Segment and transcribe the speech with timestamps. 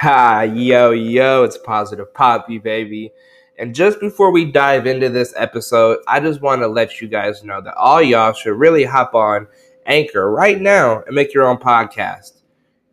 [0.00, 3.10] Ha, yo, yo, it's Positive Poppy, baby.
[3.58, 7.42] And just before we dive into this episode, I just want to let you guys
[7.42, 9.48] know that all y'all should really hop on
[9.86, 12.42] Anchor right now and make your own podcast.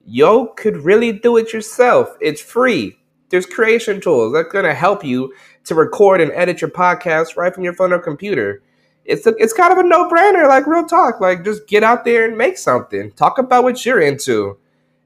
[0.03, 2.17] Yo could really do it yourself.
[2.21, 2.97] It's free.
[3.29, 5.31] There's creation tools that's going to help you
[5.65, 8.63] to record and edit your podcast right from your phone or computer.
[9.03, 11.21] It's a, it's kind of a no-brainer, like real talk.
[11.21, 13.11] Like just get out there and make something.
[13.11, 14.57] Talk about what you're into.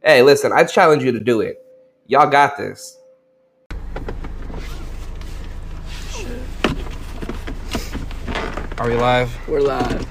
[0.01, 1.65] Hey, listen, I challenge you to do it.
[2.09, 2.97] Y'all got this.
[8.79, 9.31] Are we live?
[9.47, 10.01] We're live.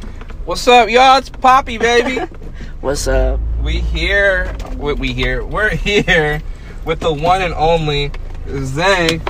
[0.47, 1.19] What's up, y'all?
[1.19, 2.21] It's Poppy, baby.
[2.81, 3.41] What's up?
[3.65, 4.55] we here.
[4.77, 5.45] We, we here.
[5.45, 6.41] We're here
[6.85, 8.13] with the one and only
[8.49, 9.21] Zay,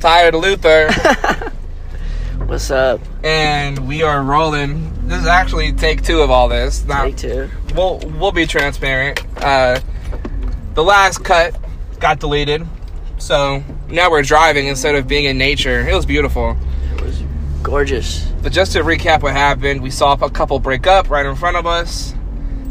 [0.00, 0.92] Tired Luther,
[2.44, 3.00] What's up?
[3.24, 5.08] and we are rolling.
[5.08, 6.84] This is actually take two of all this.
[6.84, 7.50] Now, Take two.
[7.74, 9.24] we'll we'll be transparent.
[9.42, 9.80] Uh,
[10.74, 11.56] the last cut
[12.00, 12.66] got deleted,
[13.18, 15.86] so now we're driving instead of being in nature.
[15.86, 16.56] It was beautiful.
[16.96, 17.22] It was
[17.62, 18.26] gorgeous.
[18.42, 21.56] But just to recap what happened, we saw a couple break up right in front
[21.56, 22.14] of us.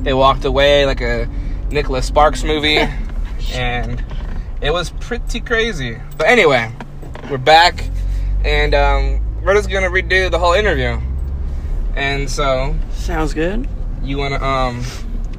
[0.02, 1.30] They walked away like a
[1.70, 2.80] Nicholas Sparks movie,
[3.54, 4.04] and
[4.62, 5.98] it was pretty crazy.
[6.18, 6.72] But anyway,
[7.30, 7.88] we're back,
[8.44, 11.00] and um, we're just gonna redo the whole interview.
[11.96, 13.68] And so, Sounds good.
[14.02, 14.84] you wanna, um,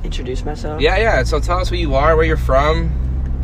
[0.04, 0.80] Introduce myself.
[0.80, 1.22] yeah, yeah.
[1.24, 2.90] So tell us who you are, where you're from.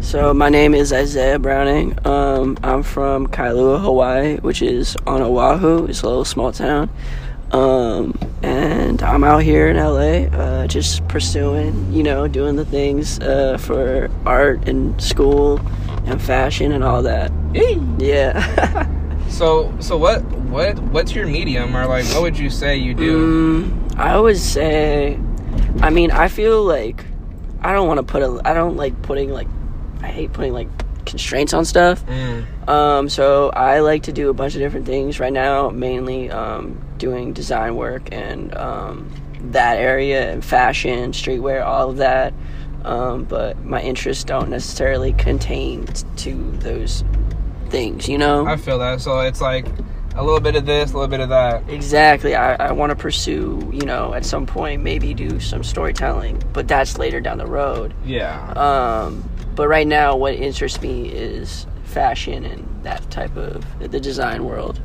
[0.07, 1.99] So my name is Isaiah Browning.
[2.07, 5.87] Um, I'm from Kailua, Hawaii, which is on Oahu.
[5.87, 6.89] It's a little small town.
[7.51, 13.19] Um, and I'm out here in LA, uh, just pursuing, you know, doing the things
[13.19, 15.61] uh, for art and school
[16.07, 17.33] and fashion and all that.
[17.99, 18.89] Yeah.
[19.29, 23.65] So, so what, what, what's your medium, or like, what would you say you do?
[23.65, 25.19] Mm, I would say,
[25.81, 27.05] I mean, I feel like
[27.61, 29.49] I don't want to put a, I don't like putting like,
[30.01, 30.69] I hate putting like
[31.07, 32.05] constraints on stuff.
[32.07, 32.69] Mm.
[32.69, 36.81] Um, so I like to do a bunch of different things right now, mainly um,
[36.99, 39.11] doing design work and um,
[39.53, 42.35] that area and fashion, streetwear, all of that.
[42.85, 47.03] Um, but my interests don't necessarily contain t- to those
[47.69, 48.47] things, you know?
[48.47, 49.01] I feel that.
[49.01, 49.67] So it's like
[50.15, 51.69] a little bit of this, a little bit of that.
[51.69, 52.35] Exactly.
[52.35, 56.69] I, I want to pursue, you know, at some point maybe do some storytelling, but
[56.69, 57.93] that's later down the road.
[58.05, 58.53] Yeah.
[58.53, 64.45] Um, but right now, what interests me is fashion and that type of the design
[64.45, 64.81] world.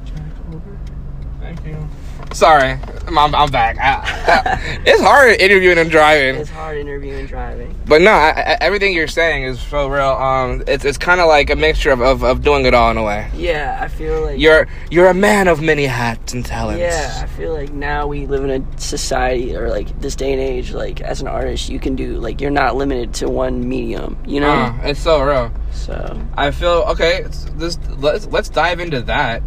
[1.39, 1.89] Thank you.
[2.33, 3.77] Sorry, I'm, I'm, back.
[3.77, 7.75] I, I- it's hard interviewing and driving, It's hard interviewing and driving.
[7.85, 10.03] but no, I, I, everything you're saying is so real.
[10.11, 12.95] Um, it's it's kind of like a mixture of, of, of doing it all in
[12.97, 13.29] a way.
[13.35, 16.79] Yeah, I feel like You're you're a man of many hats and talents.
[16.79, 20.41] Yeah, I feel like now we live in a society or like this day and
[20.41, 20.71] age.
[20.71, 24.17] Like as an artist, you can do like you're not limited to one medium.
[24.25, 24.51] You know.
[24.51, 25.51] Uh, it's so real.
[25.73, 27.25] So I feel okay.
[27.55, 29.43] This let's let's dive into that.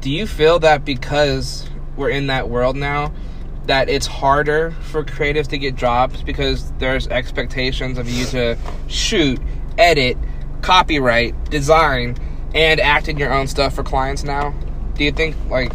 [0.00, 1.68] Do you feel that because
[2.00, 3.12] we're in that world now,
[3.66, 8.56] that it's harder for creatives to get jobs because there's expectations of you to
[8.88, 9.38] shoot,
[9.78, 10.16] edit,
[10.62, 12.16] copyright, design,
[12.54, 14.54] and act in your own stuff for clients now?
[14.94, 15.72] Do you think like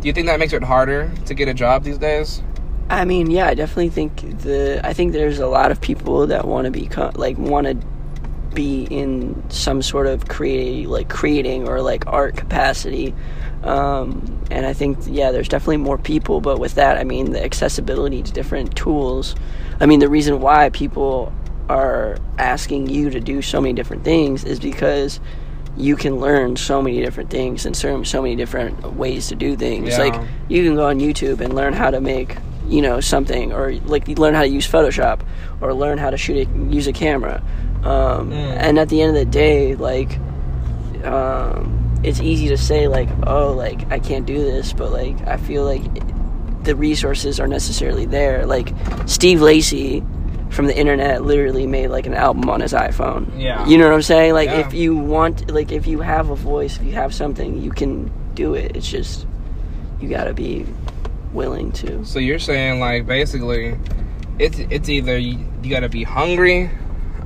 [0.00, 2.42] do you think that makes it harder to get a job these days?
[2.88, 6.46] I mean, yeah, I definitely think the I think there's a lot of people that
[6.46, 7.86] want to be like want to
[8.54, 13.14] be in some sort of create like creating or like art capacity.
[13.62, 17.44] Um, and I think yeah, there's definitely more people, but with that, I mean the
[17.44, 19.34] accessibility to different tools.
[19.80, 21.32] I mean the reason why people
[21.68, 25.20] are asking you to do so many different things is because
[25.76, 29.56] you can learn so many different things and so, so many different ways to do
[29.56, 29.90] things.
[29.90, 29.98] Yeah.
[29.98, 32.36] Like you can go on YouTube and learn how to make
[32.68, 35.20] you know something, or like you learn how to use Photoshop,
[35.60, 37.42] or learn how to shoot it, use a camera.
[37.84, 38.56] Um, Mm.
[38.60, 40.18] And at the end of the day, like
[41.04, 45.36] um, it's easy to say like, oh, like I can't do this, but like I
[45.36, 45.82] feel like
[46.64, 48.46] the resources are necessarily there.
[48.46, 48.72] Like
[49.06, 50.04] Steve Lacy
[50.50, 53.30] from the internet literally made like an album on his iPhone.
[53.40, 53.66] Yeah.
[53.66, 54.34] You know what I'm saying?
[54.34, 54.66] Like Yeah.
[54.66, 58.10] if you want like if you have a voice, if you have something, you can
[58.34, 58.76] do it.
[58.76, 59.26] It's just
[60.00, 60.66] you got to be
[61.32, 62.04] willing to.
[62.04, 63.76] So you're saying like basically,
[64.38, 66.70] it's it's either you, you got to be hungry,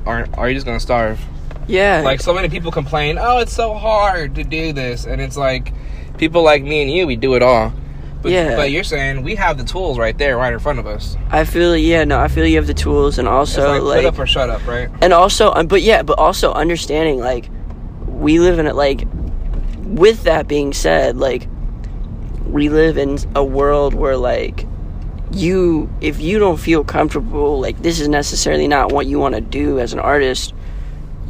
[0.05, 1.19] or or you're just gonna starve.
[1.67, 2.01] Yeah.
[2.03, 5.73] Like so many people complain, oh, it's so hard to do this, and it's like
[6.17, 7.73] people like me and you, we do it all.
[8.21, 8.55] But, Yeah.
[8.55, 11.15] But you're saying we have the tools right there, right in front of us.
[11.29, 14.05] I feel yeah, no, I feel you have the tools and also like, like, put
[14.05, 14.89] up or shut up, right?
[15.01, 17.49] and also um, but yeah, but also understanding like
[18.07, 19.07] we live in it like
[19.83, 21.47] with that being said, like
[22.47, 24.65] we live in a world where like
[25.35, 29.41] you if you don't feel comfortable like this is necessarily not what you want to
[29.41, 30.53] do as an artist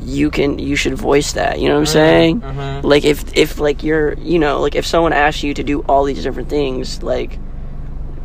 [0.03, 2.83] you can you should voice that you know what i'm Mhm, saying mhm.
[2.83, 6.03] like if if like you're you know like if someone asks you to do all
[6.03, 7.39] these different things like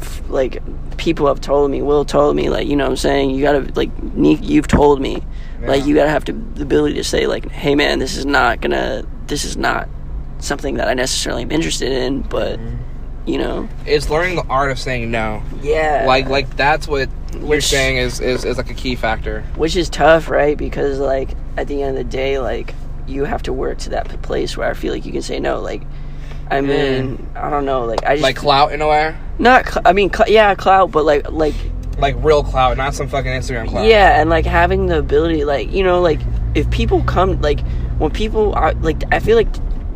[0.00, 0.62] f- like
[0.98, 3.70] people have told me will told me like you know what i'm saying you gotta
[3.74, 5.22] like ne- you've told me
[5.62, 8.60] like you gotta have to, the ability to say like hey man this is not
[8.60, 9.88] gonna this is not
[10.38, 12.76] something that i necessarily am interested in but Mm-hmm.
[13.26, 15.42] You know It's learning the art of saying no.
[15.62, 17.08] yeah Like like that's what
[17.38, 19.42] you're saying is, is is like a key factor.
[19.56, 22.74] which is tough right because like at the end of the day like
[23.06, 25.60] you have to work to that place where i feel like you can say no
[25.60, 25.82] like
[26.50, 26.66] i mm.
[26.68, 29.14] mean i don't know like i just Like clout in a way.
[29.38, 31.54] not cl- i mean cl- yeah clout but like like
[31.98, 33.86] Like real clout, not some fucking Instagram clout.
[33.86, 36.20] yeah and like having the ability like you know like
[36.54, 37.60] if people come like
[37.98, 39.48] when people are like i feel like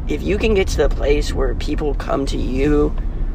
[0.08, 2.94] if you can get to the place where people come to you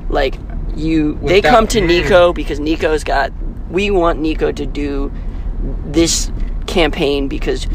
[0.09, 0.35] like
[0.75, 1.87] you With they that- come to mm.
[1.87, 3.31] nico because nico's got
[3.69, 5.11] we want nico to do
[5.85, 6.31] this
[6.67, 7.67] campaign because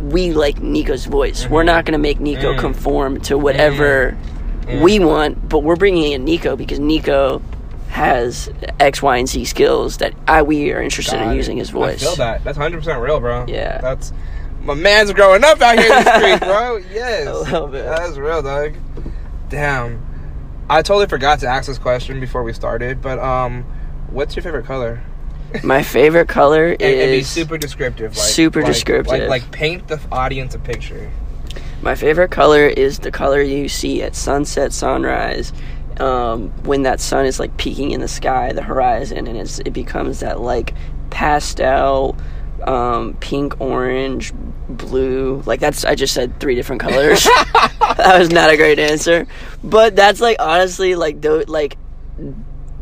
[0.00, 2.58] we like nico's voice we're not going to make nico Mm.
[2.58, 4.16] conform to whatever
[4.62, 4.82] Mm.
[4.82, 7.40] we want but we're bringing in nico because nico
[7.88, 8.48] has
[8.78, 12.00] X, Y, and Z skills that I we are interested in using his voice.
[12.02, 12.44] I feel that.
[12.44, 13.46] That's 100 percent real, bro.
[13.48, 13.80] Yeah.
[13.80, 14.12] That's
[14.62, 16.76] my man's growing up out here in the streets, bro.
[16.92, 17.26] Yes.
[17.26, 17.84] A little bit.
[17.86, 18.74] That's real, dog.
[19.48, 20.06] Damn.
[20.70, 23.64] I totally forgot to ask this question before we started, but um,
[24.08, 25.02] what's your favorite color?
[25.64, 28.16] My favorite color And, and be is super descriptive.
[28.16, 29.28] Like, super like- descriptive.
[29.28, 31.10] Like, like paint the audience a picture.
[31.82, 35.52] my favorite color is the color you see at sunset, sunrise,
[35.98, 39.72] um, when that sun is like peeking in the sky, the horizon, and it's it
[39.72, 40.72] becomes that like
[41.10, 42.16] pastel,
[42.64, 44.32] um, pink, orange,
[44.76, 45.42] blue.
[45.46, 47.24] Like that's I just said three different colors.
[47.80, 49.26] that was not a great answer,
[49.62, 51.76] but that's like honestly like those like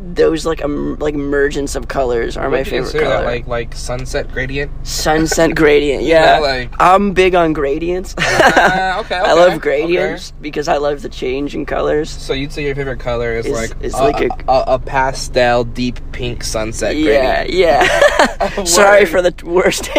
[0.01, 3.17] those like um, like emergence of colors are my What you favorite color.
[3.19, 3.25] that?
[3.25, 4.71] Like like sunset gradient.
[4.87, 6.37] Sunset gradient, yeah.
[6.37, 8.15] know, like- I'm big on gradients.
[8.17, 12.11] Ah, okay, I love gradients because I love the change in colors.
[12.11, 14.79] So you'd say your favorite color is, Is- like is a, like a, a, a
[14.79, 17.59] pastel deep pink sunset Yeah, gradient.
[17.59, 18.65] yeah.
[18.65, 19.91] Sorry for the worst.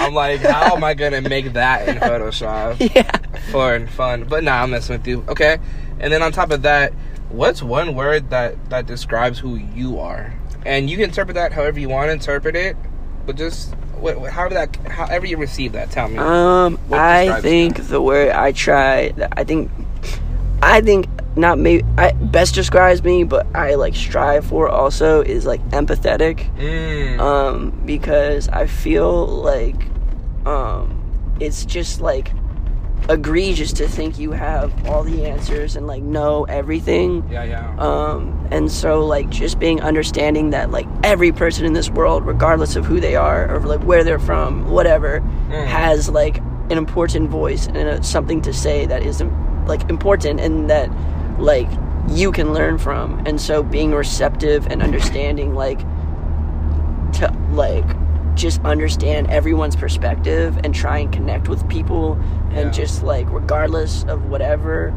[0.00, 3.16] I'm like, how am I gonna make that in Photoshop yeah.
[3.50, 4.24] for fun?
[4.24, 5.24] But nah, I'm messing with you.
[5.28, 5.58] Okay,
[5.98, 6.92] and then on top of that,
[7.28, 10.34] what's one word that that describes who you are?
[10.64, 12.76] And you can interpret that however you want to interpret it,
[13.26, 16.18] but just what, however that however you receive that, tell me.
[16.18, 19.12] Um, I think the word I try.
[19.32, 19.70] I think,
[20.62, 25.46] I think not maybe I best describes me, but I like strive for also is
[25.46, 26.54] like empathetic.
[26.56, 27.18] Mm.
[27.20, 29.76] um, because I feel like
[30.46, 32.32] um, it's just like
[33.08, 37.26] egregious to think you have all the answers and like know everything.
[37.30, 37.74] yeah, yeah.
[37.78, 42.76] Um, and so like just being understanding that like every person in this world, regardless
[42.76, 45.20] of who they are or like where they're from, whatever,
[45.50, 45.66] Mm.
[45.66, 50.40] has like an important voice and uh something to say that is im- like important
[50.40, 50.90] and that
[51.40, 51.68] like
[52.08, 53.22] you can learn from.
[53.26, 55.80] And so being receptive and understanding like
[57.14, 57.84] to like
[58.36, 62.14] just understand everyone's perspective and try and connect with people
[62.52, 62.70] and Yeah.
[62.70, 64.90] just like regardless of whatever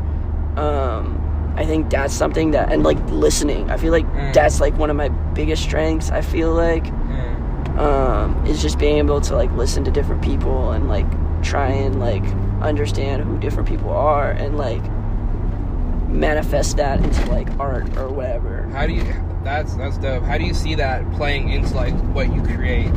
[0.56, 1.19] um
[1.57, 4.33] i think that's something that and like listening i feel like Mm.
[4.33, 7.77] that's like one of my biggest strengths i feel like Mm.
[7.80, 11.07] um is just being able to like listen to different people and like
[11.42, 12.24] try and like
[12.63, 14.81] understand who different people are and like
[16.09, 19.04] manifest that into like art or whatever How do you?
[19.44, 20.23] That's that's dope.
[20.23, 22.88] How do you see that playing into like what you create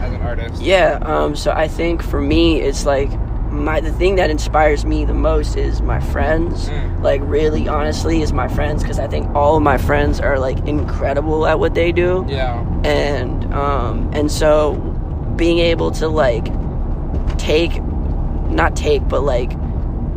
[0.00, 0.60] as an artist?
[0.60, 3.08] Yeah, um, so I think for me, it's like
[3.50, 6.68] my the thing that inspires me the most is my friends.
[6.68, 7.02] Mm.
[7.02, 10.58] Like, really, honestly, is my friends because I think all of my friends are like
[10.66, 12.64] incredible at what they do, Yeah.
[12.84, 14.74] and um, and so
[15.36, 16.46] being able to like
[17.38, 17.80] take,
[18.52, 19.52] not take, but like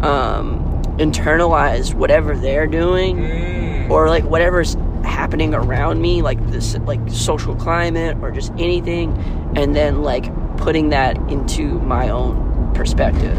[0.03, 0.59] um,
[0.97, 3.89] internalize whatever they're doing Mm.
[3.89, 9.15] or like whatever's happening around me like this like social climate or just anything
[9.55, 10.25] and then like
[10.57, 13.37] putting that into my own perspective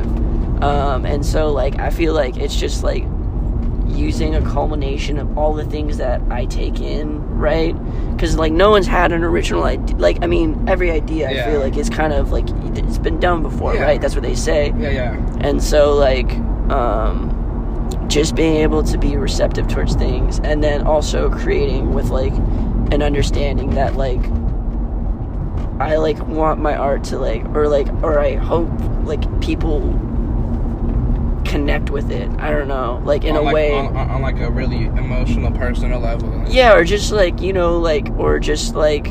[0.63, 3.05] um and so like i feel like it's just like
[3.89, 7.75] using a culmination of all the things that i take in right
[8.13, 11.61] because like no one's had an original idea like i mean every idea i feel
[11.61, 13.83] like is kind of like it's been done before Yeah.
[13.83, 15.37] right that's what they say Yeah, yeah.
[15.41, 16.31] and so like
[16.71, 17.33] um
[18.09, 22.33] just being able to be receptive towards things and then also creating with like
[22.93, 24.21] an understanding that like
[25.79, 28.69] I like want my art to like or like or I hope
[29.05, 29.81] like people
[31.57, 32.31] connect with it.
[32.39, 33.01] I don't know.
[33.05, 36.45] Like in on a like, way on, on, like a really emotional, personal level.
[36.49, 39.07] Yeah, or just like, you know, like or just like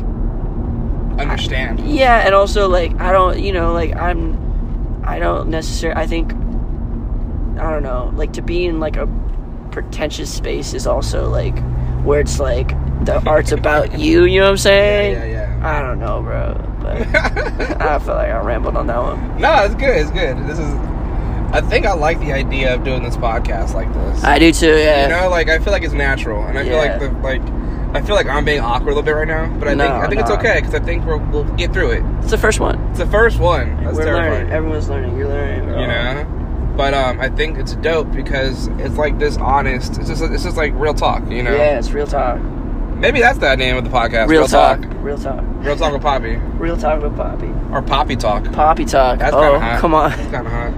[1.17, 1.79] Understand.
[1.87, 5.99] yeah, and also like I don't, you know, like I'm I don't necessarily.
[5.99, 8.11] I think I don't know.
[8.15, 9.07] Like to be in like a
[9.71, 11.57] pretentious space is also like
[12.03, 12.69] where it's like
[13.05, 14.25] the art's about you.
[14.25, 15.13] You know what I'm saying?
[15.13, 15.67] Yeah, yeah, yeah.
[15.67, 16.53] I don't know, bro.
[16.79, 17.01] But
[17.81, 19.41] I feel like I rambled on that one.
[19.41, 19.97] No, it's good.
[19.97, 20.37] It's good.
[20.47, 20.94] This is.
[21.53, 24.23] I think I like the idea of doing this podcast like this.
[24.23, 24.77] I do too.
[24.77, 25.03] Yeah.
[25.03, 27.41] You know, like I feel like it's natural, and I feel like the like.
[27.95, 29.93] I feel like I'm being awkward a little bit right now, but I No, think
[30.03, 32.03] I think it's okay because I think we're, we'll get through it.
[32.19, 32.77] it's the first one.
[32.89, 33.81] It's the first one.
[33.85, 34.31] That's We're terrifying.
[34.33, 34.51] learning.
[34.51, 35.17] Everyone's learning.
[35.17, 35.65] You're learning.
[35.67, 36.31] we're you know
[36.75, 40.57] but um i think it's dope because it's like this honest it's just it's just
[40.57, 42.37] like real talk you know Yeah, it's real talk.
[42.97, 44.81] maybe that's the name of the podcast Real, talk.
[44.97, 45.41] Real talk.
[45.63, 47.47] real talk with poppy Real talk with Poppy.
[47.71, 49.19] or poppy talk Poppy talk.
[49.19, 50.09] that's oh, kind of hot come on.
[50.09, 50.73] that's kind of hot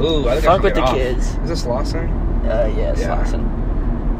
[0.00, 0.94] ooh i think I Fuck should with the off.
[0.94, 1.26] kids.
[1.42, 2.08] is this lawson
[2.46, 3.14] Uh, yes, Yeah.
[3.18, 3.40] Lawson.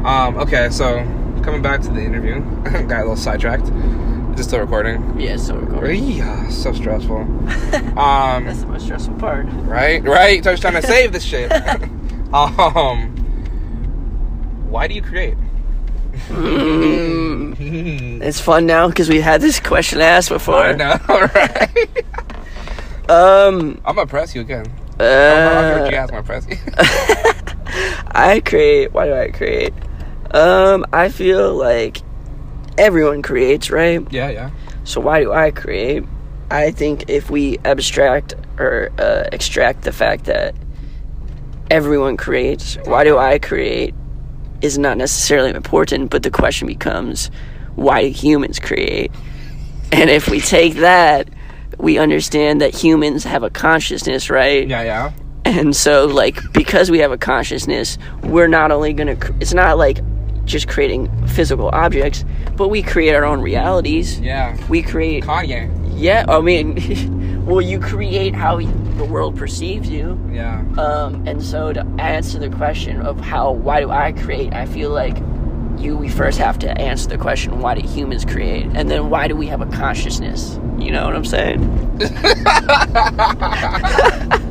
[0.05, 0.97] um okay so
[1.43, 3.67] coming back to the interview got a little sidetracked
[4.33, 6.03] is it still recording Yeah, it's still recording.
[6.11, 7.17] yeah so stressful
[7.97, 9.45] um That's the most stressful part.
[9.65, 11.51] right right so i was trying to save this shit
[12.33, 13.13] um
[14.69, 15.35] why do you create
[16.29, 18.21] Mm.
[18.21, 20.55] It's fun now because we had this question asked before.
[20.55, 22.03] I know, right?
[23.07, 24.65] Um, I'm gonna press you again.
[24.99, 26.47] Uh, you ask my press.
[28.11, 28.93] I create.
[28.93, 29.73] Why do I create?
[30.31, 31.99] Um, I feel like
[32.77, 34.01] everyone creates, right?
[34.11, 34.51] yeah, yeah.
[34.83, 36.03] So why do I create?
[36.49, 40.55] I think if we abstract or uh, extract the fact that
[41.69, 43.93] everyone creates, why do I create
[44.61, 47.29] is not necessarily important, but the question becomes,
[47.75, 49.11] why do humans create?
[49.91, 51.29] And if we take that,
[51.77, 54.67] we understand that humans have a consciousness, right?
[54.67, 55.11] Yeah, yeah.
[55.45, 59.99] And so, like, because we have a consciousness, we're not only gonna, it's not like
[60.45, 64.19] just creating physical objects, but we create our own realities.
[64.19, 64.57] Yeah.
[64.67, 65.69] We create, Kanye.
[65.95, 70.19] yeah, I mean, well, you create how the world perceives you.
[70.31, 70.65] Yeah.
[70.77, 74.89] Um, and so, to answer the question of how, why do I create, I feel
[74.89, 75.17] like
[75.79, 78.65] you, we first have to answer the question, why do humans create?
[78.73, 80.59] And then, why do we have a consciousness?
[80.79, 81.61] You know what I'm saying?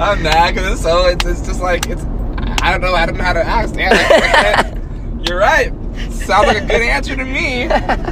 [0.00, 2.02] I'm mad because it's so it's, it's just like it's
[2.62, 3.74] I don't know I don't know how to ask.
[3.74, 5.22] Damn.
[5.28, 5.72] You're right.
[6.10, 7.66] Sounds like a good answer to me.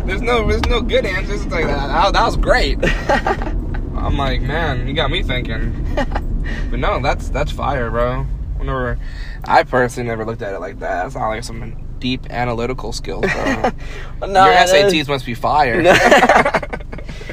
[0.06, 1.42] There's no there's no good answers.
[1.42, 2.78] It's like that, that, that was great.
[3.96, 5.86] I'm like, man, you got me thinking.
[6.70, 8.24] But no, that's that's fire, bro.
[8.56, 8.98] Whenever
[9.44, 11.04] I personally never looked at it like that.
[11.04, 13.26] That's not like some deep analytical skills.
[14.20, 15.82] No, Your SATs must be fire.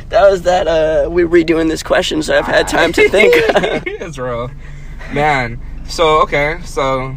[0.09, 0.67] That was that.
[0.67, 3.33] Uh, we're redoing this question, so I've had time to think.
[3.85, 4.49] it's bro.
[5.13, 5.59] Man.
[5.85, 7.15] So okay, so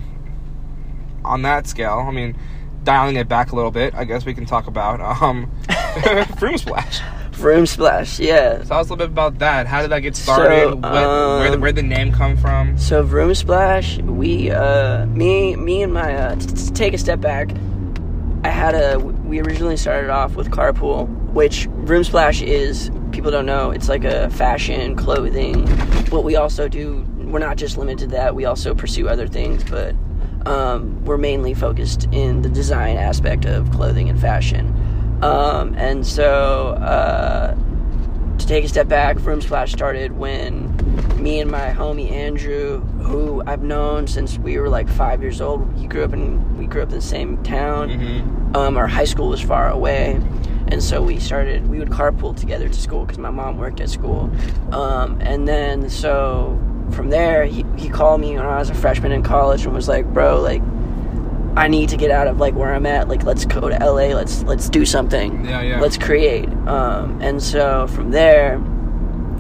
[1.25, 2.37] on that scale, I mean,
[2.83, 5.51] dialing it back a little bit, I guess we can talk about um
[6.39, 7.01] Vroom Splash.
[7.41, 8.59] Vroom Splash, yeah.
[8.59, 9.67] Tell us a little bit about that.
[9.67, 10.61] How did that get started?
[10.61, 12.77] So, what, where the um, where the name come from?
[12.77, 17.19] So Vroom Splash, we, uh, me, me and my, uh, t- t- take a step
[17.21, 17.51] back.
[18.45, 23.47] I had a, we originally started off with Carpool, which Vroom Splash is, people don't
[23.47, 25.67] know, it's like a fashion, clothing.
[26.11, 29.65] What we also do, we're not just limited to that, we also pursue other things,
[29.65, 29.95] but
[30.47, 34.75] um, we're mainly focused in the design aspect of clothing and fashion.
[35.23, 37.55] Um, and so, uh,
[38.39, 40.75] to take a step back, Vroom Splash started when
[41.23, 45.71] me and my homie Andrew, who I've known since we were like five years old,
[45.77, 47.91] he grew up in we grew up in the same town.
[47.91, 48.57] Mm-hmm.
[48.57, 50.21] Um, our high school was far away,
[50.69, 51.69] and so we started.
[51.69, 54.31] We would carpool together to school because my mom worked at school.
[54.73, 56.59] Um, and then so
[56.93, 59.89] from there, he he called me when I was a freshman in college and was
[59.89, 60.63] like, "Bro, like."
[61.57, 63.09] I need to get out of like where I'm at.
[63.09, 64.15] Like, let's go to LA.
[64.15, 65.81] Let's let's do something Yeah, yeah.
[65.81, 66.49] let's create.
[66.67, 68.59] Um, and so from there,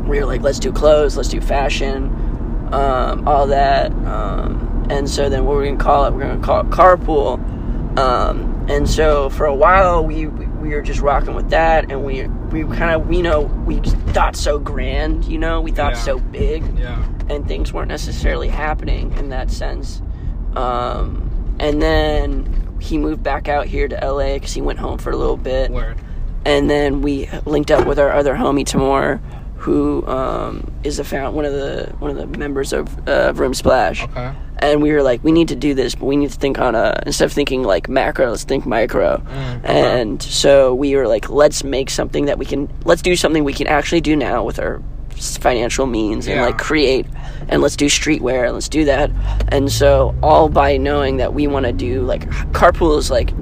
[0.06, 2.06] we were like, let's do clothes, let's do fashion,
[2.72, 3.92] um, all that.
[4.06, 7.38] Um, and so then what we're gonna call it, we're gonna call it carpool.
[7.98, 12.04] Um, and so for a while, we, we we were just rocking with that, and
[12.04, 13.76] we we kind of we know we
[14.12, 15.98] thought so grand, you know, we thought Yeah.
[16.00, 17.02] so big Yeah.
[17.28, 20.02] and things weren't necessarily happening in that sense.
[20.56, 21.29] Um,
[21.60, 25.16] and then he moved back out here to LA because he went home for a
[25.16, 25.70] little bit.
[25.70, 25.98] Word.
[26.46, 29.20] And then we linked up with our other homie Tamor,
[29.56, 33.52] who um, is a found one of the one of the members of uh, Vroom
[33.52, 34.02] Splash.
[34.04, 34.32] Okay.
[34.56, 36.74] And we were like, we need to do this, but we need to think on
[36.74, 39.18] a instead of thinking like macro, let's think micro.
[39.18, 40.00] Mm, okay.
[40.00, 43.52] And so we were like, let's make something that we can, let's do something we
[43.52, 44.82] can actually do now with our
[45.38, 47.06] financial means and like create,
[47.48, 49.10] and let's do streetwear and let's do that.
[49.48, 53.32] And so all by knowing that we want to do like carpool is like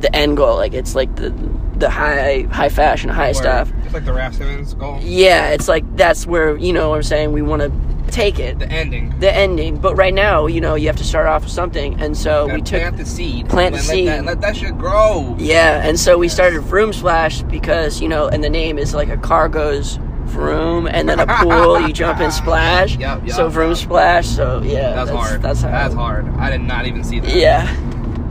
[0.00, 0.56] the end goal.
[0.56, 1.30] Like it's like the
[1.76, 3.70] the high high fashion, high stuff.
[3.84, 4.98] It's like the Raf Simons goal.
[5.02, 7.72] Yeah, it's like that's where you know what I'm saying we want to
[8.10, 8.58] take it.
[8.58, 9.18] The ending.
[9.18, 12.16] The ending, but right now, you know, you have to start off with something, and
[12.16, 13.48] so we took plant the seed.
[13.48, 14.06] plant the Let- seed.
[14.06, 15.34] Let that, let that shit grow.
[15.38, 19.08] Yeah, and so we started Vroom Splash because, you know, and the name is like
[19.08, 22.96] a car goes vroom and then a pool, you jump and splash.
[23.06, 23.74] Yep, yep, so Vroom.
[23.74, 24.94] Splash, so yeah.
[24.94, 25.42] That's, hard.
[25.42, 25.70] That's how.
[25.70, 26.26] That's hard.
[26.38, 27.34] I did not even see that.
[27.34, 27.66] Yeah.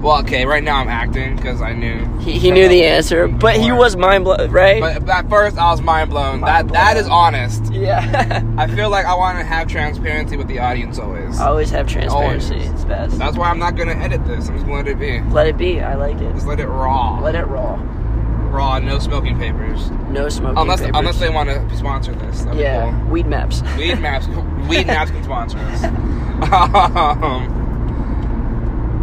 [0.02, 0.46] Well, okay.
[0.46, 2.06] Right now I'm acting because I knew.
[2.20, 4.80] He, he knew the answer, but he was mind blown, right?
[4.82, 6.42] But at first I was mind blown.
[6.42, 7.04] Mind that that blown.
[7.04, 7.74] is honest.
[7.74, 8.44] yeah.
[8.58, 11.40] I feel like I want to have transparency with the audience always.
[11.40, 12.54] I Always have transparency.
[12.56, 12.70] Always.
[12.72, 13.18] It's best.
[13.18, 14.48] That's why I'm not gonna edit this.
[14.48, 15.22] I'm just gonna let it be.
[15.32, 15.82] Let it be.
[15.82, 16.34] I like it.
[16.34, 17.20] Just let it raw.
[17.20, 17.80] Let it roll.
[18.56, 18.80] Raw.
[18.80, 19.90] No smoking papers.
[20.10, 20.96] No smoking Unless papers.
[20.98, 22.42] unless they want to sponsor this.
[22.44, 22.90] That'd be Yeah.
[23.00, 23.10] cool.
[23.10, 23.62] Weed maps.
[23.78, 24.28] Weed maps.
[24.68, 25.84] Weed maps can sponsor us.
[26.46, 27.64] Um,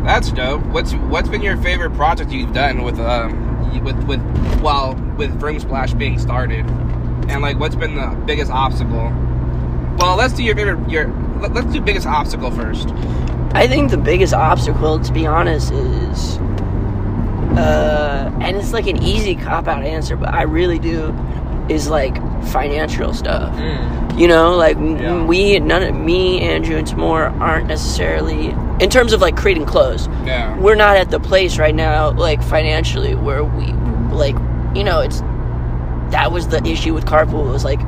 [0.05, 0.65] that's dope.
[0.67, 4.21] What's what's been your favorite project you've done with um with with
[4.61, 6.67] well with Vroom Splash being started,
[7.31, 9.11] and like what's been the biggest obstacle?
[9.99, 11.09] Well, let's do your favorite your
[11.41, 12.89] let- let's do biggest obstacle first.
[13.55, 16.39] I think the biggest obstacle, to be honest, is,
[17.59, 21.15] uh, and it's like an easy cop out answer, but I really do,
[21.69, 22.15] is like
[22.47, 23.55] financial stuff.
[24.19, 25.25] You know, like Yeah.
[25.25, 28.49] we, none of me, Andrew, and Tamor aren't necessarily
[28.81, 30.09] in terms of like creating clothes.
[30.27, 30.57] Yeah.
[30.59, 33.73] We're not at the place right now, like financially, where we,
[34.15, 34.37] like,
[34.75, 35.21] you know, it's
[36.11, 37.49] that was the issue with carpool.
[37.49, 37.81] It was like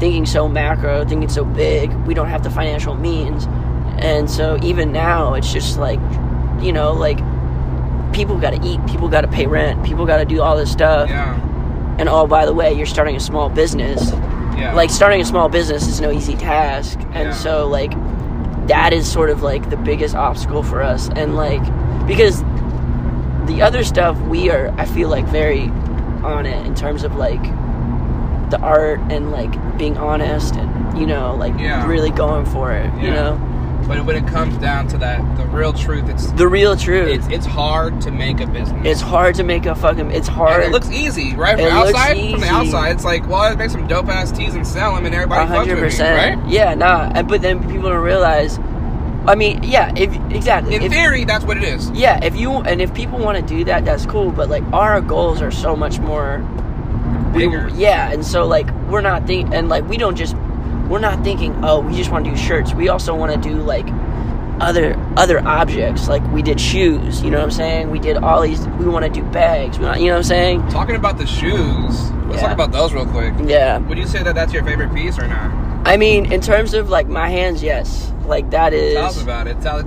[0.00, 1.92] thinking so macro, thinking so big.
[2.06, 3.46] We don't have the financial means,
[3.98, 6.00] and so even now, it's just like,
[6.60, 7.18] you know, like
[8.12, 10.70] people got to eat, people got to pay rent, people got to do all this
[10.72, 11.08] stuff.
[11.08, 11.34] Yeah.
[11.98, 14.10] And oh, by the way, you're starting a small business.
[14.56, 14.72] Yeah.
[14.74, 17.32] Like starting a small business is no easy task, and Yeah.
[17.32, 17.92] so like
[18.68, 21.62] that is sort of like the biggest obstacle for us, and like
[22.06, 22.42] because
[23.46, 25.68] the other stuff we are, I feel like very
[26.24, 27.42] on it in terms of like
[28.50, 31.86] the art and like being honest and you know like Yeah.
[31.86, 32.90] really going for it.
[33.02, 33.36] You know,
[33.88, 37.08] But when it comes down to that, the real truth, it's the real truth.
[37.08, 38.86] it's it's hard to make a business.
[38.86, 40.10] It's hard to make a fucking.
[40.10, 40.62] It's hard.
[40.62, 41.56] And it looks easy, right?
[41.56, 44.08] From It the looks outside, from the outside, it's like, well, I make some dope
[44.08, 46.38] ass teas and sell them, and everybody hundred percent.
[46.40, 46.50] right?
[46.50, 47.10] Yeah, nah.
[47.14, 48.58] and- But then people don't realize.
[49.26, 50.74] I mean, yeah, if exactly.
[50.76, 51.90] In if, theory, that's what it is.
[51.92, 54.30] yeah, if you and if people want to do that, that's cool.
[54.32, 56.46] But like our goals are so much more
[57.34, 57.70] we- Bigger.
[57.74, 60.34] yeah, and so like we're not think and like we don't just
[60.88, 62.72] we're not thinking oh we just want to do shirts.
[62.74, 63.86] We also want to do like
[64.60, 66.08] other other objects.
[66.08, 67.22] Like we did shoes.
[67.22, 67.90] You know what I'm saying?
[67.90, 68.66] We did all these.
[68.66, 69.78] We want to do bags.
[69.78, 70.68] We want, you know what I'm saying?
[70.68, 72.40] Talking about the shoes, let's Yeah.
[72.40, 73.34] talk about those real quick.
[73.44, 73.78] Yeah.
[73.78, 75.52] Would you say that that's your favorite piece or not?
[75.86, 78.12] I mean, in terms of like my hands, yes.
[78.26, 78.94] Like that is.
[78.94, 79.60] Tell us about it.
[79.60, 79.78] Tell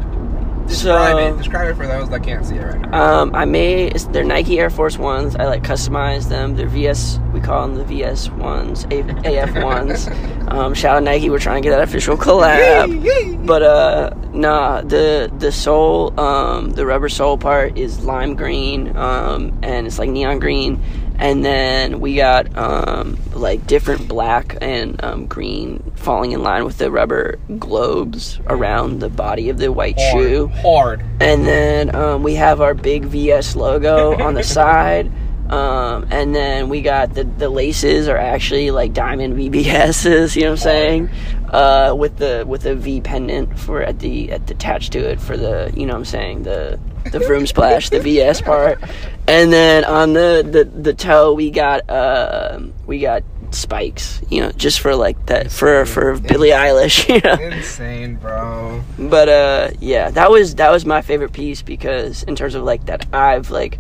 [0.72, 1.38] describe So- it.
[1.38, 3.22] Describe it for those that can't see it right now.
[3.22, 5.36] Um, I made it's- they're Nike Air Force Ones.
[5.36, 6.56] I like customize them.
[6.56, 7.20] They're VS.
[7.34, 10.10] We call them the VS ones, AF ones.
[10.48, 11.30] um, shout out Nike.
[11.30, 13.46] We're trying to get that official collab.
[13.46, 19.58] But uh, nah, the the sole, um, the rubber sole part is lime green, um,
[19.64, 20.80] and it's like neon green.
[21.22, 26.80] And then we got um, like different black and um, green falling in line with
[26.80, 30.48] the rubber globes around the body of the white shoe.
[30.48, 31.06] Hard.
[31.20, 35.12] And then um, we have our big VS logo on the side.
[35.52, 40.48] Um, and then we got the, the laces are actually like diamond VBSs, you know
[40.48, 41.10] what I'm saying?
[41.50, 45.20] Uh, with the with the V pendant for at the at the attached to it
[45.20, 46.80] for the you know what I'm saying the
[47.12, 48.80] the vroom splash the VS part,
[49.28, 54.52] and then on the the, the toe we got uh, we got spikes, you know,
[54.54, 57.56] just for like that for for Billie Eilish, you know.
[57.56, 58.82] Insane, bro.
[58.98, 62.86] But uh yeah, that was that was my favorite piece because in terms of like
[62.86, 63.80] that I've like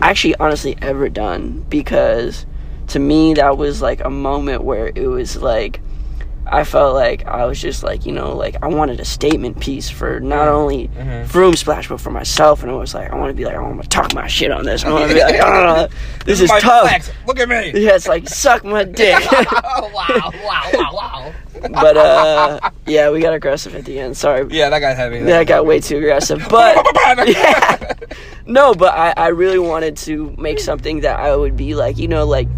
[0.00, 2.46] actually honestly ever done because
[2.88, 5.80] to me that was like a moment where it was like
[6.46, 9.88] I felt like I was just like, you know, like I wanted a statement piece
[9.88, 11.24] for not only Mhm.
[11.24, 13.60] Vroom Splash but for myself and I was like I want to be like I
[13.60, 14.84] want to talk my shit on this.
[14.84, 15.88] I want to be like, oh,
[16.26, 16.88] this is my tough.
[16.88, 17.10] flex.
[17.26, 17.72] Look at me.
[17.82, 19.18] Yeah, it's like suck my dick.
[19.30, 21.32] wow, wow, wow, wow.
[21.70, 24.16] but uh yeah, we got aggressive at the end.
[24.16, 24.46] Sorry.
[24.50, 25.20] Yeah, that got heavy.
[25.20, 26.44] That got way too aggressive.
[26.50, 26.84] But
[27.28, 27.94] yeah.
[28.46, 32.08] no, but I, I really wanted to make something that I would be like, you
[32.08, 32.48] know, like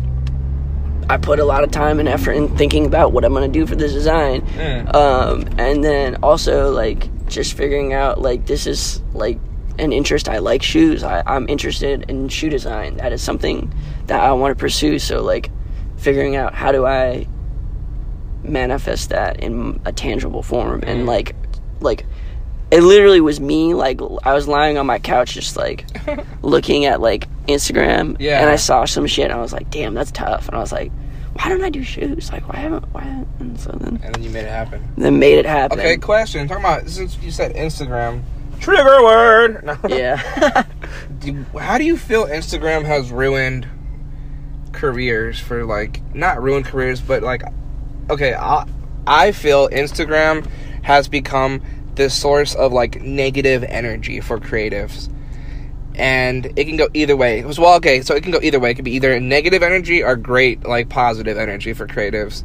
[1.08, 3.66] I put a lot of time and effort in thinking about what I'm gonna do
[3.66, 4.42] for this design.
[4.42, 4.94] Mm.
[4.94, 9.38] Um, and then also like just figuring out like this is like
[9.78, 10.28] an interest.
[10.28, 11.02] I like shoes.
[11.02, 12.96] I, I'm interested in shoe design.
[12.98, 13.72] That is something
[14.06, 14.98] that I want to pursue.
[14.98, 15.50] So like
[15.96, 17.26] figuring out how do I
[18.42, 21.06] manifest that in a tangible form and Mm.
[21.06, 21.34] like
[21.80, 22.04] like
[22.70, 25.86] it literally was me like I was lying on my couch just like
[26.42, 28.40] looking at like Instagram Yeah.
[28.40, 30.48] and I saw some shit and I was like, damn, that's tough.
[30.48, 30.90] And I was like,
[31.34, 32.30] why don't I do shoes?
[32.32, 34.88] Like, why haven't, why haven't, and so then, And then you made it happen.
[34.96, 35.78] then made it happen.
[35.80, 36.46] Okay, question.
[36.48, 38.22] Talking about since you said Instagram,
[38.60, 39.64] trigger word.
[39.64, 39.76] No.
[39.88, 40.64] Yeah.
[41.18, 43.66] Do- how do you feel Instagram has ruined
[44.72, 47.42] careers for like not ruined careers, but like
[48.10, 48.66] okay, I,
[49.06, 50.46] I feel Instagram
[50.82, 51.62] has become
[51.94, 55.08] the source of like negative energy for creatives.
[55.94, 57.38] And it can go either way.
[57.38, 58.72] It was well, okay, so it can go either way.
[58.72, 62.42] It could be either negative energy or great, like positive energy for creatives.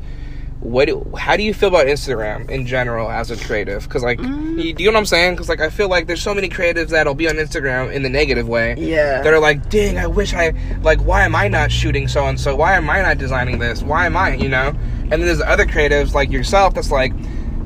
[0.60, 0.90] What?
[0.90, 3.84] Do, how do you feel about Instagram in general as a creative?
[3.84, 4.62] Because like, mm.
[4.62, 5.34] you, do you know what I'm saying?
[5.34, 8.10] Because like, I feel like there's so many creatives that'll be on Instagram in the
[8.10, 8.76] negative way.
[8.78, 9.22] Yeah.
[9.22, 11.00] That are like, dang, I wish I like.
[11.00, 12.56] Why am I not shooting so and so?
[12.58, 13.82] Why am I not designing this?
[13.82, 14.36] Why am I?
[14.36, 14.68] You know.
[14.68, 17.14] And then there's other creatives like yourself that's like,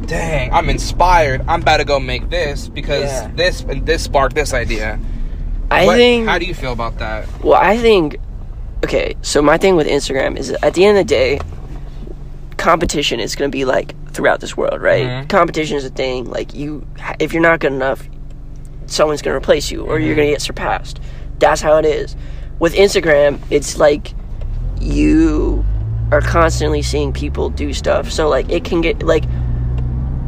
[0.06, 1.42] dang, I'm inspired.
[1.48, 3.32] I'm about to go make this because Yeah.
[3.36, 5.00] this and this sparked this idea.
[5.74, 6.28] I What- think.
[6.28, 7.26] How do you feel about that?
[7.44, 8.18] Well, I think.
[8.84, 11.40] Okay, so my thing with Instagram is at the end of the day,
[12.58, 15.06] competition is going to be like throughout this world, right?
[15.08, 15.30] Mhm.
[15.30, 16.30] Competition is a thing.
[16.30, 16.86] Like you,
[17.20, 18.08] if you're not good enough,
[18.86, 21.00] someone's going to replace you, or you're going to get surpassed.
[21.40, 22.16] That's how it is.
[22.60, 24.14] With Instagram, it's like
[24.80, 25.66] you
[26.12, 28.12] are constantly seeing people do stuff.
[28.12, 29.24] So like it can get like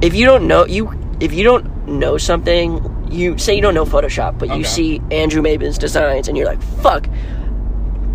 [0.02, 2.80] if you don't know you if you don't know something,
[3.10, 4.58] you say you don't know Photoshop, but Okay.
[4.58, 7.08] you see Andrew Mabin's designs and you're like, "Fuck,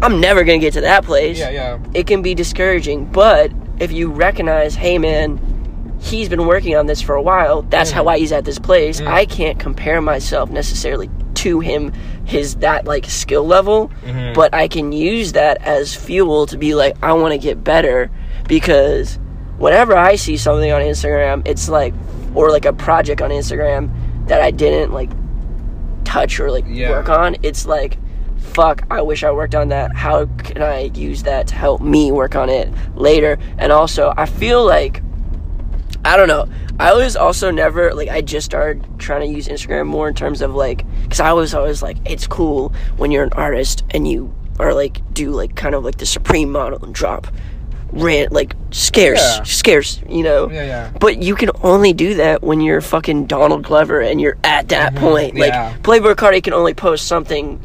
[0.02, 1.78] I'm never gonna get to that place." Yeah, yeah.
[1.94, 5.38] It can be discouraging, but if you recognize, hey man,
[6.00, 7.62] he's been working on this for a while.
[7.68, 8.06] That's how Mm.
[8.06, 9.00] why he's at this place.
[9.00, 9.06] Mm.
[9.08, 11.92] I can't compare myself necessarily to him,
[12.24, 14.34] his that like skill level, Mhm.
[14.34, 18.10] but I can use that as fuel to be like, I want to get better
[18.48, 19.18] because
[19.58, 21.94] whenever I see something on Instagram, it's like,
[22.34, 23.90] or like a project on Instagram
[24.30, 25.10] that I didn't like
[26.04, 26.90] touch or like Yeah.
[26.90, 27.98] work on, it's like,
[28.38, 29.94] fuck, I wish I worked on that.
[29.94, 33.38] How can I use that to help me work on it later?
[33.58, 35.02] And also, I feel like,
[36.04, 36.46] I don't know.
[36.78, 40.40] I was also never like I just started trying to use Instagram more in terms
[40.42, 44.32] of like because I was always like it's cool when you're an artist and you
[44.58, 47.26] are like do like kind of like the supreme model and drop
[47.92, 49.42] rant like scarce Yeah.
[49.42, 50.90] scarce you know Yeah, yeah.
[51.00, 54.94] but you can only do that when you're fucking Donald Glover and you're at that
[54.94, 55.34] point.
[55.36, 55.74] Like Mm-hmm.
[55.76, 55.82] yeah.
[55.82, 57.60] Playboi Carti can only post something,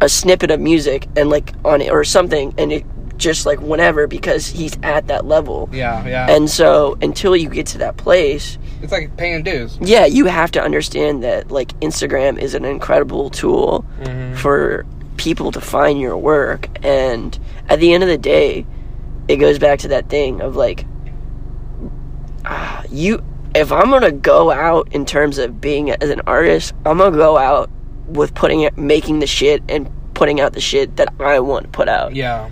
[0.00, 2.84] a snippet of music, and like on it or something, and it
[3.16, 5.68] just like whenever because he's at that level.
[5.72, 6.26] Yeah, yeah.
[6.34, 9.76] And so until you get to that place, it's like paying dues.
[9.80, 14.36] yeah, you have to understand that like Instagram is an incredible tool Mhm.
[14.36, 14.86] for
[15.18, 17.38] people to find your work, and
[17.68, 18.64] at the end of the day,
[19.30, 20.84] it goes back to that thing of like
[22.44, 23.22] ah, you
[23.54, 27.38] if I'm gonna go out in terms of being as an artist, I'm gonna go
[27.38, 27.70] out
[28.06, 31.70] with putting it, making the shit and putting out the shit that I want to
[31.70, 32.14] put out.
[32.14, 32.50] Yeah.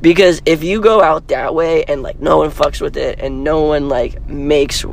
[0.00, 3.44] Because if you go out that way and like no one fucks with it and
[3.44, 4.84] no one like makes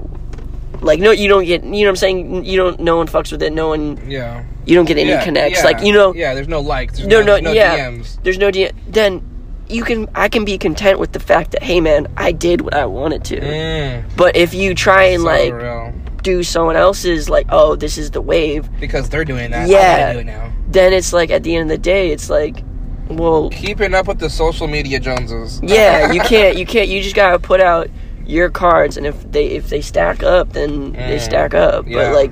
[0.81, 3.31] like no you don't get you know what I'm saying you don't no one fucks
[3.31, 4.43] with it no one Yeah.
[4.65, 5.65] you don't get any yeah, connects yeah.
[5.65, 6.97] like you know Yeah, there's no likes.
[6.97, 7.77] There's no, no, no, no yeah.
[7.77, 8.21] DMs.
[8.23, 8.69] There's no D.
[8.87, 9.21] Then
[9.69, 12.73] you can, I can be content with the fact that, hey, man, I did what
[12.73, 13.39] I wanted to.
[13.39, 15.93] Mm, But if you try and so like real.
[16.23, 19.69] do someone else's, like, oh, this is the wave, Because they're doing that.
[19.69, 20.07] Yeah.
[20.09, 20.51] I do it now.
[20.67, 22.63] then it's like at the end of the day, it's like,
[23.09, 25.61] well, Keeping up with the social media Joneses.
[25.63, 27.89] yeah, you can't, you can't, you just gotta put out
[28.25, 31.87] your cards, and if they if they stack up, then they Mm, stack up.
[31.87, 31.95] yeah.
[32.11, 32.31] But like,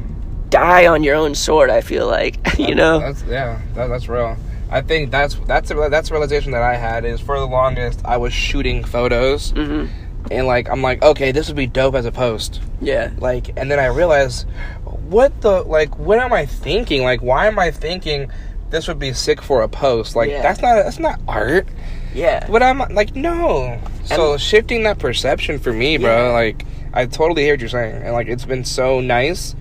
[0.49, 1.69] die on your own sword.
[1.69, 2.99] I feel like you know.
[2.99, 3.61] That's yeah.
[3.75, 4.35] That, that's real.
[4.69, 8.01] I think that's that's a, that's a realization that I had is for the longest
[8.05, 9.85] I was shooting photos hmm
[10.31, 13.11] and like I'm like okay this would be dope as a post Yeah.
[13.19, 14.47] like and then I realized
[14.83, 18.31] what the like what am I thinking like why am I thinking
[18.71, 20.41] this would be sick for a post like Yeah.
[20.41, 21.67] that's not that's not art
[22.15, 22.47] Yeah.
[22.49, 23.77] But I'm like, no.
[24.05, 26.31] So And- shifting that perception for me, bro, Yeah.
[26.31, 29.53] like I totally hear what you're saying, and like it's been so nice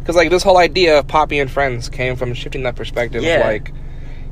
[0.00, 3.22] because like this whole idea of Poppy and Friends came from shifting that perspective.
[3.22, 3.40] Yeah.
[3.40, 3.72] Of, like,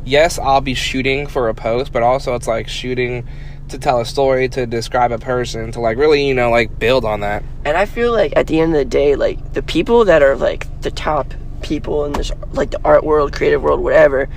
[0.06, 3.26] yes, I'll be shooting for a post, but also it's like shooting
[3.68, 7.04] to tell a story, to describe a person, to like really, you know, like build
[7.04, 7.42] on that.
[7.64, 10.36] And I feel like at the end of the day, like the people that are
[10.36, 14.28] like the top people in this, like the art world, creative world, whatever,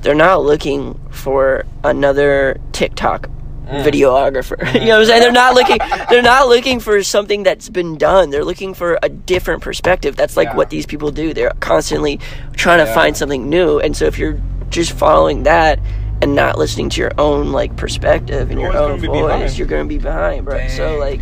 [0.00, 3.28] they're not looking for another TikTok
[3.68, 3.84] Mm.
[3.84, 4.56] videographer.
[4.80, 5.20] you know what I'm saying?
[5.20, 5.76] They're not looking.
[6.08, 8.30] They're not looking for something that's been done.
[8.30, 10.16] They're looking for a different perspective.
[10.16, 10.56] That's like Yeah.
[10.56, 11.34] what these people do.
[11.34, 12.18] They're constantly
[12.56, 12.94] trying to Yeah.
[12.94, 13.78] find something new.
[13.78, 14.38] And so if you're
[14.70, 15.78] just following that
[16.20, 19.58] and not listening to your own like perspective and You're your own voice, behind.
[19.58, 20.66] you're gonna be behind, bro.
[20.68, 21.20] So like,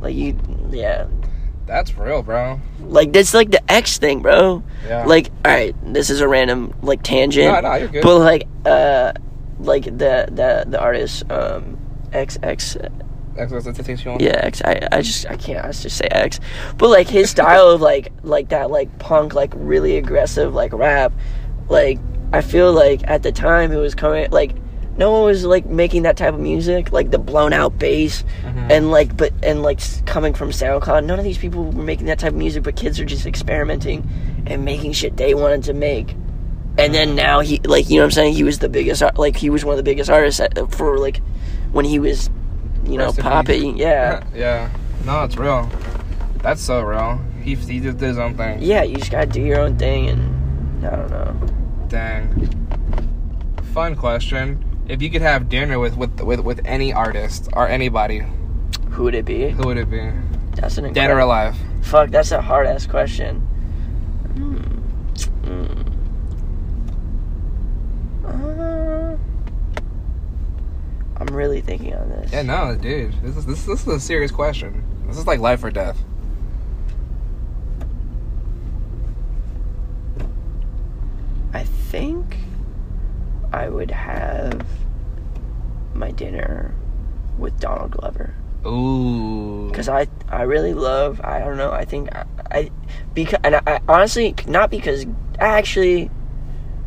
[0.00, 0.38] like you,
[0.70, 1.06] yeah.
[1.66, 2.60] That's real, bro.
[2.80, 4.62] Like that's like the X thing, bro.
[4.86, 5.04] Yeah.
[5.04, 7.52] Like, all right, this is a random like tangent.
[7.52, 8.02] No, no, you're good.
[8.02, 9.12] But like, uh,
[9.58, 11.76] like the the the artist, um,
[12.12, 12.76] X X.
[13.36, 14.20] XXXTentacion.
[14.20, 14.62] Yeah, X.
[14.64, 15.64] I, I just I can't.
[15.64, 16.40] I just say X.
[16.78, 21.12] But like his style of like like that like punk like really aggressive like rap,
[21.68, 21.98] like
[22.32, 24.52] I feel like at the time it was coming like
[24.96, 28.70] no one was like making that type of music like the blown out bass Mm-hmm.
[28.70, 31.04] and like but and like coming from SoundCloud.
[31.04, 34.08] None of these people were making that type of music, but kids are just experimenting
[34.46, 36.12] and making shit they wanted to make.
[36.78, 39.36] And then now he like you know what I'm saying he was the biggest like
[39.36, 41.20] he was one of the biggest artists for like
[41.72, 42.30] when he was
[42.84, 44.24] you know Rest popping yeah.
[44.34, 44.70] yeah.
[45.04, 45.68] No, it's real.
[46.38, 47.20] That's so real.
[47.42, 48.60] He, he just did his own thing.
[48.62, 51.36] yeah, you just gotta do your own thing, and I don't know.
[51.88, 52.48] Dang.
[53.72, 54.62] Fun question.
[54.88, 58.22] If you could have dinner with with with, with any artist or anybody,
[58.90, 59.50] Who would it be?
[59.50, 60.10] who would it be?
[60.54, 61.56] That's an Dead or alive?
[61.82, 63.40] Fuck, that's a hard ass question.
[64.36, 64.56] Hmm.
[65.44, 65.82] Hmm.
[68.26, 69.16] Uh,
[71.18, 72.32] I'm really thinking on this.
[72.32, 73.12] Yeah, no, dude.
[73.22, 74.82] This is this, this is a serious question.
[75.06, 76.02] This is like life or death.
[81.52, 82.36] I think
[83.66, 84.64] I would have
[85.92, 86.72] my dinner
[87.36, 88.32] with Donald Glover.
[88.64, 89.68] Ooh.
[89.68, 92.70] because I I really love I don't know I think I, I
[93.14, 95.06] because and I, I honestly not because
[95.38, 96.10] actually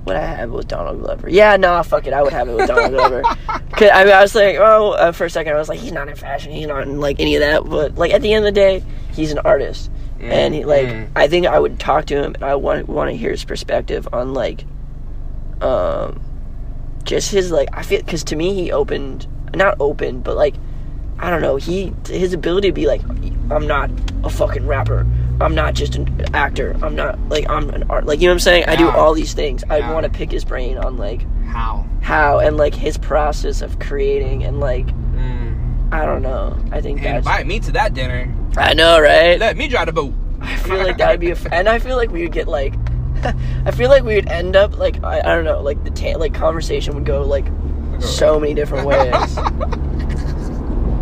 [0.04, 2.56] would I have it with Donald Glover yeah nah fuck it I would have it
[2.56, 3.22] with Donald Glover
[3.70, 5.94] because I, mean, I was like oh uh, for a second I was like he's
[5.94, 8.46] not in fashion he's not in like any of that but like at the end
[8.46, 9.90] of the day he's an artist
[10.20, 11.10] and he like Mm.
[11.16, 14.06] I think I would talk to him and I want want to hear his perspective
[14.12, 14.66] on like
[15.62, 16.20] um
[17.04, 20.56] just his like I feel because to me he opened not opened but like
[21.22, 21.58] I don't know.
[21.58, 23.02] He his ability to be like,
[23.52, 23.90] I'm not
[24.24, 25.06] a fucking rapper.
[25.42, 26.78] I'm not just an actor.
[26.82, 28.06] I'm not like I'm an art.
[28.06, 28.66] Like you know what I'm saying?
[28.68, 29.64] I do all these things.
[29.70, 31.86] I want to pick his brain on like How?
[32.02, 35.92] how and like his process of creating and like Mm.
[35.92, 36.58] I don't know.
[36.72, 37.18] I think that's.
[37.26, 38.34] Invite me to that dinner.
[38.56, 39.38] I know, right?
[39.40, 40.14] Let me drive the boat.
[40.40, 42.48] I feel like that would be a, f- and I feel like we would get
[42.48, 42.74] like,
[43.66, 46.18] I feel like we would end up like I, I don't know, like the ta-
[46.18, 47.46] like conversation would go like
[48.00, 49.38] so many different ways.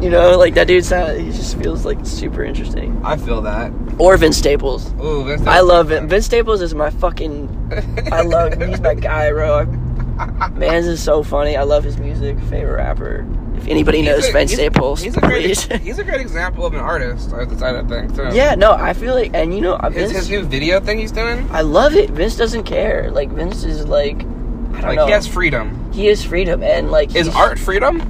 [0.01, 2.99] you know, like that dude sound he just feels like super interesting.
[3.03, 3.71] I feel that.
[3.99, 4.91] Or Vince Staples.
[5.01, 6.03] Ooh, Vince I love it.
[6.03, 8.07] Vince Staples is my fucking.
[8.11, 8.69] I love him.
[8.69, 9.65] He's my guy, bro.
[10.55, 11.55] Man's is so funny.
[11.57, 12.39] I love his music.
[12.49, 13.25] Favorite rapper.
[13.57, 15.43] If anybody knows He's a- Vince he's- Staples, He's a great.
[15.45, 15.63] please.
[15.81, 17.33] he's a great example of an artist.
[17.33, 17.45] I I
[17.83, 18.29] think too.
[18.31, 21.11] yeah, no, I feel like, and you know, uh, His, his new video thing he's
[21.11, 21.47] doing.
[21.51, 22.09] I love it.
[22.11, 23.09] Vince doesn't care.
[23.11, 25.05] Like Vince is like, I don't Like know.
[25.07, 25.91] he has freedom.
[25.91, 28.01] He has freedom and like Is art freedom?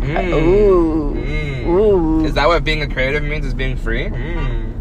[0.00, 0.32] Mm.
[0.32, 1.66] Ooh, Mm.
[1.66, 2.24] ooh.
[2.24, 3.44] Is that what being a creative means?
[3.46, 4.06] Is being free?
[4.08, 4.74] Mm.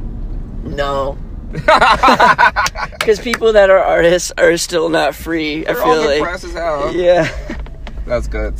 [0.63, 1.17] no,
[2.99, 5.65] because people that are artists are still not free.
[5.67, 6.93] I They're all feel like, depressed as hell.
[6.95, 7.57] yeah.
[8.05, 8.55] That's good.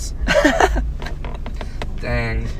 [2.00, 2.48] Dang.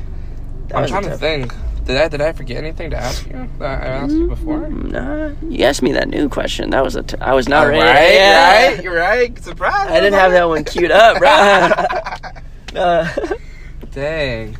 [0.68, 1.52] That I'm trying to think.
[1.84, 4.68] Did I did I forget anything to ask you that I asked you before?
[4.70, 6.70] Nah, you asked me that new question.
[6.70, 7.02] That was a.
[7.02, 7.82] T- I was not All ready.
[7.84, 8.66] right, Yeah.
[8.70, 9.38] right, you're right.
[9.42, 9.90] Surprise!
[9.90, 12.80] I didn't have that one queued up, bro.
[12.80, 13.08] uh,
[13.90, 14.56] Dang.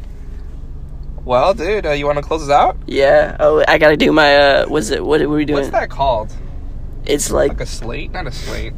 [1.25, 2.77] Well, dude, uh, you want to close us out?
[2.87, 3.37] yeah.
[3.39, 4.37] Oh, I gotta do my.
[4.37, 5.05] uh Was it?
[5.05, 5.61] What were we doing?
[5.61, 6.35] What's that called?
[7.07, 8.11] It's like Like a slate?
[8.13, 8.73] Not a slate.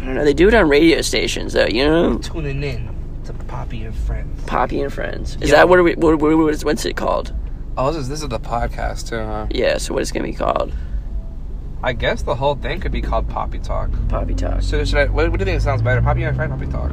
[0.00, 0.24] I don't know.
[0.24, 1.66] They do it on radio stations, though.
[1.66, 2.94] You know, Tuning in
[3.24, 4.42] to Poppy and Friends.
[4.46, 5.36] Poppy and Friends.
[5.40, 5.56] Is Yeah.
[5.56, 5.78] that what?
[5.78, 7.34] Are we, what, what, what is, what's it called?
[7.76, 9.46] Oh, this is this is the podcast too, huh?
[9.50, 9.78] Yeah.
[9.78, 10.72] So what is it gonna be called?
[11.82, 13.90] I guess the whole thing could be called Poppy Talk.
[14.08, 14.62] Poppy Talk.
[14.62, 15.04] So should I?
[15.06, 16.00] What, what do you think it sounds better?
[16.02, 16.92] Poppy and Friends, Poppy Talk.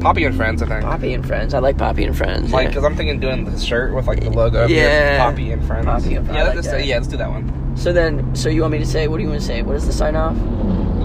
[0.00, 0.82] Poppy and Friends, I think.
[0.82, 1.54] Poppy and Friends.
[1.54, 2.52] I like Poppy and Friends.
[2.52, 2.68] Like, yeah.
[2.70, 4.66] because I'm thinking doing the shirt with like the logo.
[4.66, 5.18] Yeah.
[5.18, 5.86] Poppy and Friends.
[5.86, 7.76] Poppy and Friends, Yeah, let's like say, yeah, let's do that one.
[7.76, 9.08] So then, so you want me to say?
[9.08, 9.62] What do you want to say?
[9.62, 10.36] What is the sign off?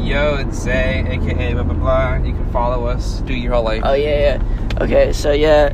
[0.04, 2.15] Yo, it's Zay, aka blah blah blah.
[2.15, 3.19] You can follow us.
[3.21, 3.82] Do your whole life.
[3.86, 4.78] Oh yeah, yeah.
[4.82, 5.73] Okay, so yeah.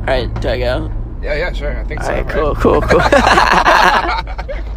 [0.00, 0.92] All right, do I go?
[1.22, 1.78] yeah, yeah, sure.
[1.78, 2.12] I think All so.
[2.12, 2.34] right, right?
[2.34, 3.00] cool, cool, cool.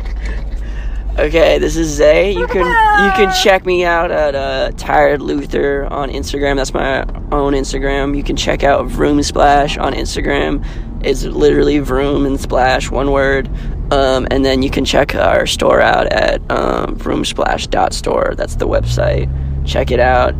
[1.19, 2.31] okay, this is Zay.
[2.31, 6.55] You can you can check me out at uh, Tired Luther on Instagram.
[6.55, 7.01] That's my
[7.31, 8.15] own Instagram.
[8.15, 10.65] You can check out Vroom Splash on Instagram.
[11.03, 13.49] It's literally Vroom and Splash, one word.
[13.91, 18.35] Um, and then you can check our store out at um, vroomsplash.store.
[18.35, 19.27] That's the website.
[19.65, 20.35] Check it out.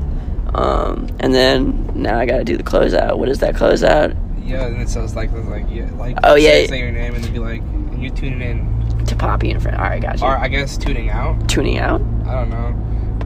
[0.54, 3.18] Um, and then now I gotta do the closeout.
[3.18, 4.16] What is that closeout?
[4.46, 6.18] Yeah, and it says like, like, yeah, like.
[6.24, 6.66] Oh, yeah.
[6.66, 7.62] Say, your name and be like,
[7.98, 8.79] you're tuning in,
[9.10, 9.78] To Poppy and friend.
[9.78, 10.24] All right, gotcha.
[10.24, 11.50] or I guess tuning out.
[11.50, 12.00] Tuning out.
[12.28, 12.72] I don't know.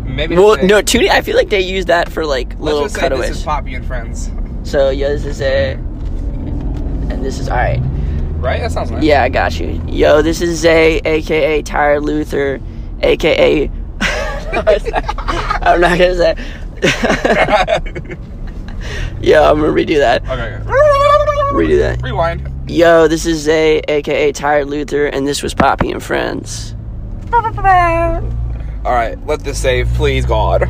[0.05, 0.35] Maybe.
[0.35, 1.09] Well, say- no, tuning.
[1.09, 3.29] I feel like they use that for like little just cutaways.
[3.29, 4.31] this is Poppy and Friends.
[4.63, 7.79] so yeah, this is a, and this is all right.
[8.37, 8.61] right?
[8.61, 9.03] That sounds nice.
[9.03, 9.81] Yeah, I got you.
[9.87, 12.61] Yo, this is Zay, aka Tired Luther,
[13.01, 13.69] aka.
[14.01, 16.35] I'm not gonna say.
[19.21, 20.21] Yo, I'm gonna redo that.
[20.23, 20.59] Okay.
[21.53, 22.01] Redo that.
[22.03, 22.49] Rewind.
[22.67, 26.75] Yo, this is Zay, aka Tired Luther, and this was Poppy and Friends.
[28.85, 29.17] All right.
[29.25, 30.61] Let this save, please, God.